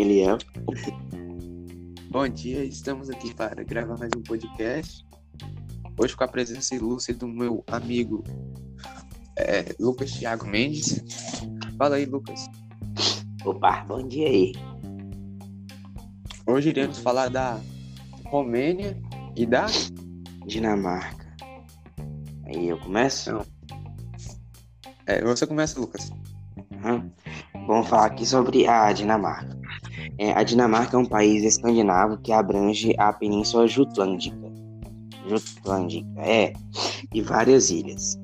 Eliel. 0.00 0.38
Bom 2.08 2.28
dia, 2.28 2.64
estamos 2.64 3.10
aqui 3.10 3.34
para 3.34 3.64
gravar 3.64 3.98
mais 3.98 4.10
um 4.16 4.22
podcast. 4.22 5.04
Hoje 5.98 6.16
com 6.16 6.22
a 6.22 6.28
presença 6.28 6.74
ilustre 6.76 7.14
do 7.14 7.26
meu 7.26 7.64
amigo 7.66 8.22
é, 9.36 9.74
Lucas 9.80 10.12
Thiago 10.12 10.46
Mendes. 10.46 11.02
Fala 11.76 11.96
aí, 11.96 12.04
Lucas. 12.04 12.48
Opa, 13.44 13.84
bom 13.88 14.06
dia 14.06 14.28
aí. 14.28 14.52
Hoje 16.46 16.68
iremos 16.68 16.98
falar 16.98 17.28
da 17.28 17.60
Romênia 18.26 18.96
e 19.34 19.44
da 19.44 19.66
Dinamarca. 20.46 21.26
Aí 22.44 22.68
eu 22.68 22.78
começo? 22.78 23.32
Não. 23.32 23.44
É, 25.06 25.24
você 25.24 25.44
começa, 25.44 25.80
Lucas. 25.80 26.10
Uhum. 26.84 27.10
Vamos 27.66 27.88
falar 27.88 28.06
aqui 28.06 28.24
sobre 28.24 28.64
a 28.66 28.92
Dinamarca. 28.92 29.57
É, 30.18 30.32
a 30.32 30.42
Dinamarca 30.42 30.96
é 30.96 31.00
um 31.00 31.04
país 31.04 31.44
escandinavo 31.44 32.18
que 32.18 32.32
abrange 32.32 32.92
a 32.98 33.12
Península 33.12 33.68
Jutlândica. 33.68 34.36
Jutlândica, 35.28 36.08
é, 36.16 36.52
e 37.14 37.22
várias 37.22 37.70
ilhas. 37.70 38.18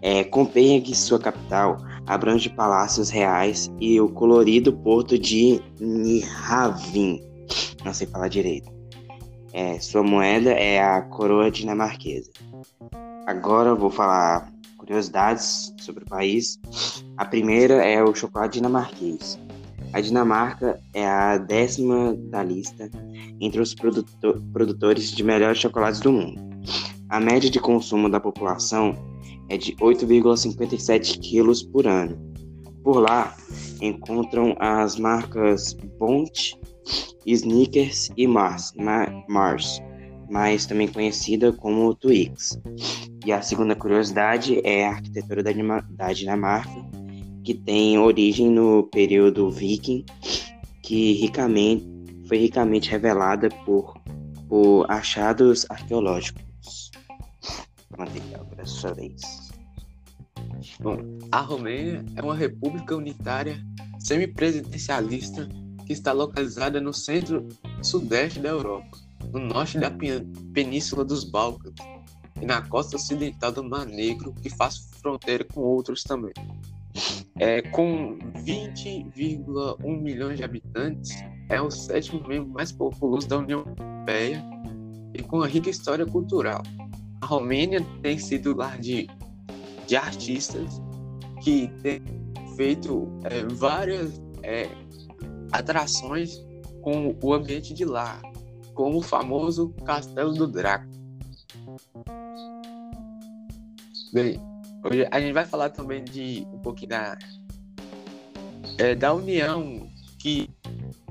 É, 0.00 0.22
Copenhague, 0.22 0.94
sua 0.94 1.18
capital, 1.18 1.78
abrange 2.06 2.48
palácios 2.48 3.10
reais 3.10 3.72
e 3.80 4.00
o 4.00 4.08
colorido 4.08 4.72
porto 4.72 5.18
de 5.18 5.60
Nyhavn. 5.80 7.20
Não 7.84 7.92
sei 7.92 8.06
falar 8.06 8.28
direito. 8.28 8.70
É, 9.52 9.78
sua 9.80 10.02
moeda 10.02 10.50
é 10.50 10.80
a 10.80 11.02
coroa 11.02 11.50
dinamarquesa. 11.50 12.30
Agora 13.26 13.74
vou 13.74 13.90
falar 13.90 14.52
curiosidades 14.76 15.74
sobre 15.78 16.04
o 16.04 16.06
país. 16.06 16.58
A 17.16 17.24
primeira 17.24 17.74
é 17.84 18.02
o 18.02 18.14
chocolate 18.14 18.54
dinamarquês. 18.54 19.38
A 19.92 20.00
Dinamarca 20.00 20.80
é 20.94 21.06
a 21.06 21.36
décima 21.36 22.14
da 22.30 22.42
lista 22.42 22.90
entre 23.38 23.60
os 23.60 23.74
produtor, 23.74 24.42
produtores 24.52 25.10
de 25.10 25.22
melhores 25.22 25.58
chocolates 25.58 26.00
do 26.00 26.10
mundo. 26.10 26.40
A 27.10 27.20
média 27.20 27.50
de 27.50 27.60
consumo 27.60 28.08
da 28.08 28.18
população 28.18 28.96
é 29.50 29.58
de 29.58 29.74
8,57 29.76 31.20
quilos 31.20 31.62
por 31.62 31.86
ano. 31.86 32.18
Por 32.82 33.00
lá 33.00 33.36
encontram 33.82 34.56
as 34.58 34.98
marcas 34.98 35.74
Bont, 35.98 36.58
Snickers 37.26 38.10
e 38.16 38.26
Mars, 38.26 38.72
Mars, 39.28 39.82
mas 40.30 40.64
também 40.64 40.88
conhecida 40.88 41.52
como 41.52 41.94
Twix. 41.94 42.58
E 43.26 43.30
a 43.30 43.42
segunda 43.42 43.76
curiosidade 43.76 44.58
é 44.64 44.86
a 44.86 44.92
arquitetura 44.92 45.42
da 45.42 46.12
Dinamarca, 46.12 47.01
que 47.44 47.54
tem 47.54 47.98
origem 47.98 48.50
no 48.50 48.84
período 48.84 49.50
viking, 49.50 50.04
que 50.82 51.12
ricamente, 51.14 51.84
foi 52.28 52.38
ricamente 52.38 52.90
revelada 52.90 53.48
por, 53.64 53.94
por 54.48 54.90
achados 54.90 55.66
arqueológicos. 55.68 56.90
Pronto, 57.88 58.12
agora 58.34 58.62
é 58.62 58.64
sua 58.64 58.94
vez. 58.94 59.20
Bom, 60.80 60.98
a 61.30 61.40
Romênia 61.40 62.04
é 62.16 62.22
uma 62.22 62.36
república 62.36 62.96
unitária 62.96 63.64
semipresidencialista 63.98 65.48
que 65.86 65.92
está 65.92 66.12
localizada 66.12 66.80
no 66.80 66.92
centro-sudeste 66.92 68.40
da 68.40 68.50
Europa, 68.50 68.98
no 69.32 69.40
norte 69.40 69.78
da 69.78 69.90
Península 70.52 71.04
dos 71.04 71.24
Balcãs 71.24 71.74
e 72.40 72.46
na 72.46 72.62
costa 72.62 72.96
ocidental 72.96 73.52
do 73.52 73.64
Mar 73.64 73.86
Negro, 73.86 74.32
que 74.42 74.50
faz 74.50 74.88
fronteira 75.00 75.44
com 75.44 75.60
outros 75.60 76.02
também. 76.02 76.32
É, 77.38 77.62
com 77.62 78.18
20,1 78.44 80.00
milhões 80.00 80.38
de 80.38 80.44
habitantes, 80.44 81.12
é 81.48 81.60
o 81.60 81.70
sétimo 81.70 82.26
membro 82.26 82.50
mais 82.50 82.72
populoso 82.72 83.28
da 83.28 83.38
União 83.38 83.64
Europeia 83.66 84.44
e 85.14 85.22
com 85.22 85.36
uma 85.36 85.46
rica 85.46 85.70
história 85.70 86.06
cultural. 86.06 86.62
A 87.20 87.26
Romênia 87.26 87.80
tem 88.02 88.18
sido 88.18 88.56
lar 88.56 88.78
de, 88.78 89.08
de 89.86 89.96
artistas 89.96 90.80
que 91.42 91.68
têm 91.82 92.02
feito 92.56 93.08
é, 93.24 93.44
várias 93.44 94.20
é, 94.42 94.68
atrações 95.52 96.44
com 96.80 97.16
o 97.22 97.32
ambiente 97.32 97.72
de 97.72 97.84
lá, 97.84 98.20
como 98.74 98.98
o 98.98 99.02
famoso 99.02 99.70
Castelo 99.84 100.32
do 100.32 100.46
Draco. 100.46 100.90
Bem, 104.12 104.38
hoje 104.84 105.06
a 105.10 105.20
gente 105.20 105.32
vai 105.32 105.44
falar 105.44 105.70
também 105.70 106.04
de 106.04 106.46
um 106.52 106.58
pouquinho 106.58 106.90
da, 106.90 107.18
é, 108.78 108.94
da 108.94 109.12
união 109.12 109.90
que 110.18 110.48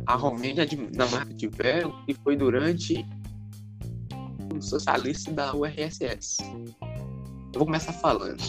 a 0.05 0.15
Romênia 0.15 0.61
e 0.61 0.63
a 0.63 0.65
Dinamarca 0.65 1.33
tiveram, 1.33 2.03
que 2.05 2.13
foi 2.13 2.35
durante 2.35 3.05
o 4.53 4.61
socialista 4.61 5.31
da 5.31 5.55
URSS. 5.55 6.37
Eu 7.53 7.59
vou 7.59 7.65
começar 7.65 7.93
falando. 7.93 8.41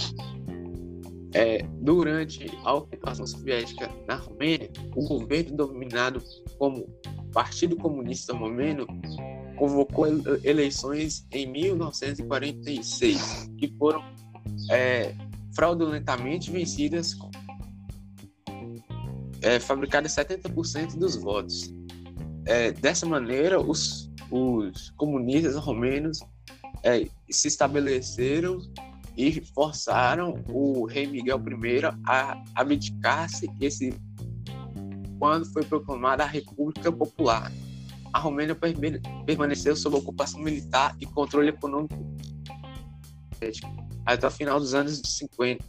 É, 1.35 1.63
durante 1.81 2.47
a 2.63 2.75
ocupação 2.75 3.27
soviética 3.27 3.91
na 4.07 4.17
Romênia, 4.17 4.71
o 4.95 5.09
governo 5.09 5.57
dominado 5.57 6.23
como 6.59 6.87
Partido 7.33 7.75
Comunista 7.77 8.35
Romeno 8.35 8.87
convocou 9.57 10.07
eleições 10.45 11.27
em 11.33 11.47
1946, 11.47 13.51
que 13.57 13.75
foram 13.79 14.05
é, 14.71 15.15
fraudulentamente 15.55 16.51
vencidas, 16.51 17.17
é, 19.43 19.59
fabricadas 19.59 20.15
70% 20.15 20.99
dos 20.99 21.17
votos. 21.17 21.73
É, 22.47 22.73
dessa 22.73 23.07
maneira, 23.07 23.61
os, 23.61 24.11
os 24.31 24.91
comunistas 24.97 25.57
romenos 25.57 26.21
é, 26.83 27.07
se 27.31 27.49
estabeleceram 27.49 28.59
e 29.17 29.41
forçaram 29.55 30.43
o 30.49 30.87
rei 30.87 31.07
Miguel 31.07 31.39
I 31.39 31.85
a 32.07 32.43
abdicar-se 32.55 33.49
esse 33.61 33.95
quando 35.19 35.45
foi 35.53 35.63
proclamada 35.65 36.25
a 36.25 36.27
República 36.27 36.91
Popular. 36.91 37.53
A 38.13 38.19
Romênia 38.19 38.57
permaneceu 39.25 39.77
sob 39.77 39.97
ocupação 39.97 40.41
militar 40.41 40.97
e 41.01 41.07
controle 41.07 41.51
econômico 41.51 41.95
até 44.07 44.27
o 44.27 44.31
final 44.31 44.59
dos 44.59 44.73
anos 44.75 45.03
50. 45.05 45.65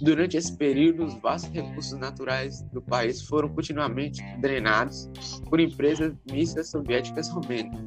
Durante 0.00 0.36
esse 0.36 0.52
período, 0.54 1.06
os 1.06 1.14
vastos 1.20 1.50
recursos 1.52 1.98
naturais 1.98 2.60
do 2.72 2.82
país 2.82 3.22
foram 3.22 3.48
continuamente 3.48 4.22
drenados 4.40 5.08
por 5.48 5.58
empresas 5.58 6.12
mistas 6.30 6.68
soviéticas 6.68 7.30
romênias, 7.30 7.82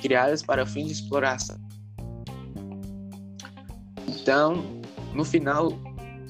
criadas 0.00 0.42
para 0.42 0.64
fins 0.64 0.86
de 0.86 0.92
exploração. 0.92 1.58
Então, 4.08 4.64
no 5.14 5.24
final 5.24 5.68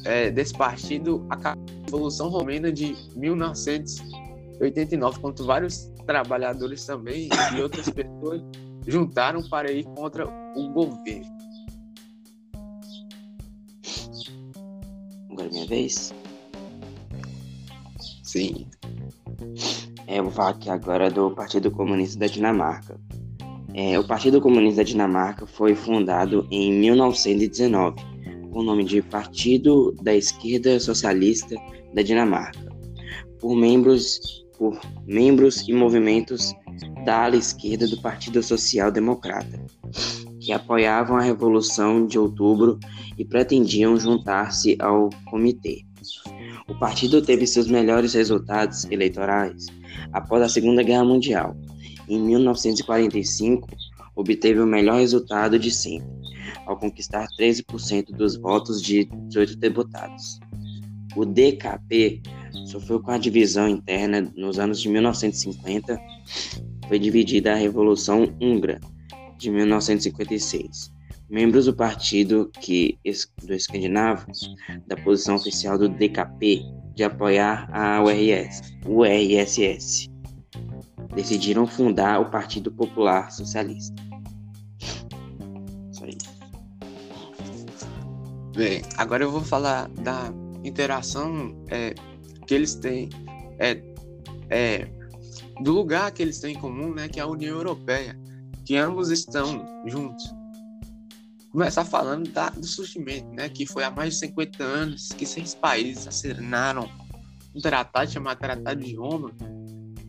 é, 0.04 0.30
desse 0.30 0.54
partido, 0.54 1.26
a 1.30 1.54
Revolução 1.84 2.28
Romena 2.28 2.72
de 2.72 2.96
1989, 3.14 5.20
quando 5.20 5.46
vários 5.46 5.92
trabalhadores 6.04 6.84
também 6.84 7.28
e 7.56 7.60
outras 7.60 7.88
pessoas 7.90 8.42
juntaram 8.86 9.48
para 9.48 9.70
ir 9.70 9.84
contra 9.84 10.26
o 10.56 10.72
governo. 10.72 11.35
Agora 15.46 15.48
é 15.48 15.50
minha 15.50 15.66
vez? 15.66 16.14
Sim. 18.22 18.66
É, 20.06 20.18
eu 20.18 20.24
vou 20.24 20.32
falar 20.32 20.50
aqui 20.50 20.68
agora 20.68 21.10
do 21.10 21.30
Partido 21.30 21.70
Comunista 21.70 22.18
da 22.18 22.26
Dinamarca. 22.26 22.98
É, 23.72 23.98
o 23.98 24.06
Partido 24.06 24.40
Comunista 24.40 24.78
da 24.78 24.82
Dinamarca 24.82 25.46
foi 25.46 25.74
fundado 25.74 26.46
em 26.50 26.72
1919 26.72 27.96
com 28.50 28.60
o 28.60 28.62
nome 28.62 28.84
de 28.84 29.02
Partido 29.02 29.92
da 30.02 30.14
Esquerda 30.14 30.80
Socialista 30.80 31.54
da 31.94 32.02
Dinamarca, 32.02 32.72
por 33.38 33.54
membros, 33.54 34.44
por 34.56 34.80
membros 35.06 35.68
e 35.68 35.72
movimentos 35.72 36.52
da 37.04 37.24
ala 37.24 37.36
esquerda 37.36 37.86
do 37.86 38.00
Partido 38.00 38.42
Social 38.42 38.90
Democrata, 38.90 39.60
que 40.46 40.52
apoiavam 40.52 41.16
a 41.16 41.22
Revolução 41.22 42.06
de 42.06 42.20
Outubro 42.20 42.78
e 43.18 43.24
pretendiam 43.24 43.98
juntar-se 43.98 44.76
ao 44.78 45.10
comitê. 45.24 45.84
O 46.68 46.74
partido 46.78 47.20
teve 47.20 47.48
seus 47.48 47.66
melhores 47.66 48.14
resultados 48.14 48.84
eleitorais 48.84 49.66
após 50.12 50.40
a 50.42 50.48
Segunda 50.48 50.84
Guerra 50.84 51.04
Mundial. 51.04 51.56
Em 52.08 52.20
1945, 52.20 53.68
obteve 54.14 54.60
o 54.60 54.66
melhor 54.66 55.00
resultado 55.00 55.58
de 55.58 55.72
sempre, 55.72 56.06
ao 56.64 56.78
conquistar 56.78 57.26
13% 57.40 58.12
dos 58.12 58.36
votos 58.36 58.80
de 58.80 59.04
18 59.26 59.56
deputados. 59.56 60.38
O 61.16 61.24
DKP 61.24 62.22
sofreu 62.66 63.00
com 63.00 63.10
a 63.10 63.18
divisão 63.18 63.68
interna 63.68 64.32
nos 64.36 64.60
anos 64.60 64.80
de 64.80 64.88
1950, 64.88 65.98
foi 66.86 67.00
dividida 67.00 67.52
a 67.52 67.56
Revolução 67.56 68.32
Húngara 68.40 68.80
de 69.38 69.50
1956 69.50 70.96
membros 71.28 71.64
do 71.66 71.74
partido 71.74 72.50
que 72.60 72.98
do 73.42 73.54
escandinavo 73.54 74.26
da 74.86 74.96
posição 74.96 75.34
oficial 75.34 75.76
do 75.76 75.88
DKP 75.88 76.62
de 76.94 77.04
apoiar 77.04 77.68
a 77.72 78.02
URS, 78.02 78.62
URSS. 78.86 80.08
decidiram 81.14 81.66
fundar 81.66 82.20
o 82.20 82.30
Partido 82.30 82.70
Popular 82.70 83.30
Socialista. 83.30 83.94
Isso 85.90 86.04
aí. 86.04 86.16
Bem, 88.54 88.82
agora 88.96 89.24
eu 89.24 89.30
vou 89.30 89.42
falar 89.42 89.88
da 89.88 90.32
interação 90.64 91.54
é, 91.68 91.94
que 92.46 92.54
eles 92.54 92.74
têm, 92.74 93.10
é, 93.58 93.82
é, 94.48 94.88
do 95.62 95.72
lugar 95.72 96.10
que 96.12 96.22
eles 96.22 96.38
têm 96.38 96.54
em 96.54 96.58
comum, 96.58 96.94
né, 96.94 97.08
que 97.08 97.18
é 97.20 97.22
a 97.22 97.26
União 97.26 97.56
Europeia, 97.56 98.18
que 98.66 98.76
ambos 98.76 99.10
estão 99.10 99.64
juntos. 99.86 100.34
Começar 101.52 101.84
falando 101.84 102.28
da, 102.30 102.50
do 102.50 102.66
surgimento, 102.66 103.28
né, 103.28 103.48
que 103.48 103.64
foi 103.64 103.84
há 103.84 103.90
mais 103.90 104.14
de 104.14 104.20
50 104.20 104.62
anos 104.62 105.08
que 105.10 105.24
seis 105.24 105.54
países 105.54 106.06
assinaram 106.06 106.90
um 107.54 107.60
tratado 107.60 108.10
chamado 108.10 108.38
Tratado 108.38 108.82
de 108.82 108.94
Roma, 108.96 109.30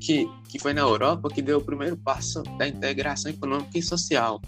que, 0.01 0.27
que 0.49 0.59
foi 0.59 0.73
na 0.73 0.81
Europa 0.81 1.29
que 1.29 1.41
deu 1.41 1.59
o 1.59 1.63
primeiro 1.63 1.95
passo 1.95 2.41
da 2.57 2.67
integração 2.67 3.31
econômica 3.31 3.77
e 3.77 3.81
social. 3.81 4.41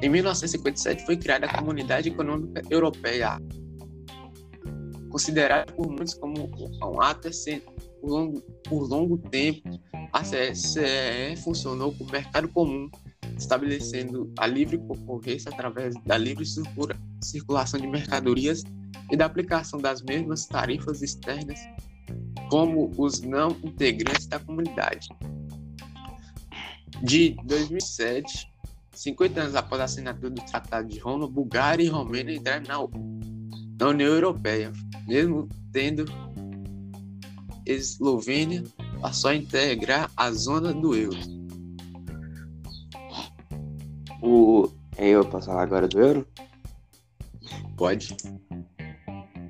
Em 0.00 0.08
1957 0.08 1.04
foi 1.04 1.16
criada 1.16 1.46
a 1.46 1.58
Comunidade 1.58 2.08
Econômica 2.08 2.62
Europeia, 2.70 3.38
considerada 5.10 5.70
por 5.72 5.88
muitos 5.88 6.14
como 6.14 6.50
um 6.82 7.00
ato 7.00 7.28
por 8.00 8.08
longo, 8.08 8.40
por 8.62 8.88
longo 8.88 9.18
tempo. 9.18 9.68
A 10.12 10.22
CE 10.24 11.36
funcionou 11.42 11.92
como 11.92 12.10
mercado 12.10 12.48
comum, 12.48 12.88
estabelecendo 13.36 14.32
a 14.38 14.46
livre 14.46 14.78
concorrência 14.78 15.50
através 15.50 15.94
da 16.04 16.16
livre 16.16 16.44
circulação 17.22 17.80
de 17.80 17.86
mercadorias 17.86 18.62
e 19.10 19.16
da 19.16 19.26
aplicação 19.26 19.78
das 19.78 20.02
mesmas 20.02 20.46
tarifas 20.46 21.02
externas 21.02 21.58
como 22.48 22.90
os 22.96 23.20
não 23.20 23.50
integrantes 23.62 24.26
da 24.26 24.38
comunidade. 24.38 25.08
De 27.02 27.36
2007 27.44 28.54
50 28.94 29.40
anos 29.40 29.56
após 29.56 29.80
a 29.80 29.84
assinatura 29.84 30.30
do 30.30 30.42
Tratado 30.42 30.88
de 30.88 30.98
Roma, 30.98 31.26
Bulgária 31.26 31.82
e 31.82 31.88
Romênia 31.88 32.36
entraram 32.36 32.90
na, 33.76 33.88
União 33.88 34.08
Europeia, 34.08 34.72
mesmo 35.06 35.48
tendo 35.72 36.04
Eslovênia 37.66 38.62
passou 39.00 39.30
a 39.30 39.34
integrar 39.34 40.10
a 40.16 40.30
zona 40.30 40.72
do 40.72 40.94
euro. 40.94 41.43
O 44.24 44.70
eu 44.96 45.24
posso 45.24 45.48
falar 45.48 45.64
agora 45.64 45.86
do 45.86 46.00
euro? 46.00 46.26
Pode. 47.76 48.16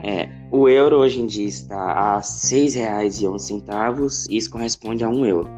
É, 0.03 0.29
o 0.51 0.69
euro 0.69 0.97
hoje 0.97 1.21
em 1.21 1.27
dia 1.27 1.47
está 1.47 1.77
a 1.77 2.17
R$ 2.17 2.23
6,11, 2.23 4.27
isso 4.31 4.51
corresponde 4.51 5.05
a 5.05 5.09
um 5.09 5.25
euro. 5.25 5.49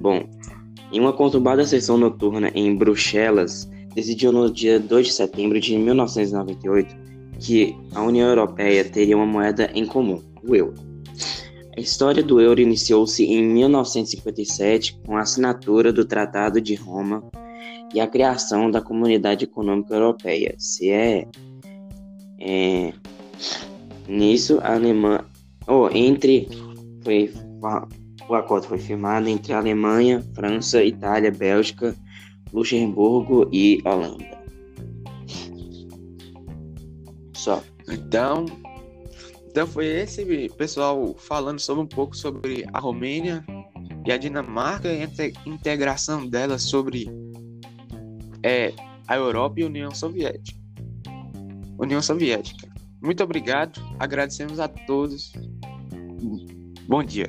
Bom, 0.00 0.22
em 0.92 1.00
uma 1.00 1.14
conturbada 1.14 1.64
sessão 1.64 1.96
noturna 1.96 2.50
em 2.54 2.76
Bruxelas, 2.76 3.68
decidiu 3.94 4.32
no 4.32 4.52
dia 4.52 4.78
2 4.78 5.06
de 5.06 5.12
setembro 5.14 5.58
de 5.58 5.78
1998 5.78 6.94
que 7.40 7.74
a 7.94 8.02
União 8.02 8.28
Europeia 8.28 8.84
teria 8.84 9.16
uma 9.16 9.26
moeda 9.26 9.70
em 9.74 9.86
comum, 9.86 10.22
o 10.46 10.54
euro. 10.54 10.74
A 11.76 11.80
história 11.80 12.22
do 12.22 12.40
euro 12.40 12.60
iniciou-se 12.60 13.24
em 13.24 13.42
1957 13.42 15.00
com 15.06 15.16
a 15.16 15.20
assinatura 15.20 15.92
do 15.92 16.04
Tratado 16.04 16.60
de 16.60 16.74
Roma 16.74 17.24
e 17.96 18.00
a 18.00 18.06
criação 18.06 18.70
da 18.70 18.82
Comunidade 18.82 19.44
Econômica 19.44 19.94
Europeia, 19.94 20.54
CE. 20.58 21.26
É, 22.38 22.92
nisso, 24.06 24.58
a 24.62 24.74
Alemanha, 24.74 25.24
oh, 25.66 25.88
entre 25.90 26.46
foi 27.02 27.32
o 28.28 28.34
acordo 28.34 28.66
foi 28.66 28.76
firmado 28.76 29.30
entre 29.30 29.54
Alemanha, 29.54 30.22
França, 30.34 30.84
Itália, 30.84 31.32
Bélgica, 31.32 31.96
Luxemburgo 32.52 33.48
e 33.50 33.80
Holanda. 33.82 34.42
Só. 37.32 37.62
Então, 37.88 38.44
então 39.48 39.66
foi 39.66 39.86
esse 39.86 40.50
pessoal 40.58 41.14
falando 41.16 41.60
sobre 41.60 41.84
um 41.84 41.88
pouco 41.88 42.14
sobre 42.14 42.66
a 42.74 42.78
Romênia 42.78 43.42
e 44.04 44.12
a 44.12 44.18
Dinamarca 44.18 44.92
e 44.92 45.02
a 45.02 45.48
integração 45.48 46.26
delas 46.26 46.62
sobre 46.64 47.08
é, 48.46 48.72
a 49.08 49.16
Europa 49.16 49.58
e 49.58 49.64
a 49.64 49.66
União 49.66 49.90
Soviética. 49.90 50.56
União 51.78 52.00
Soviética. 52.00 52.68
Muito 53.02 53.22
obrigado, 53.24 53.80
agradecemos 53.98 54.60
a 54.60 54.68
todos. 54.68 55.32
Bom 56.86 57.02
dia. 57.02 57.26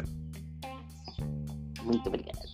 Muito 1.83 2.07
obrigado. 2.07 2.46